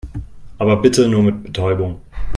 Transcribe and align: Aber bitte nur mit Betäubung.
Aber 0.57 0.77
bitte 0.81 1.07
nur 1.07 1.21
mit 1.21 1.43
Betäubung. 1.43 2.01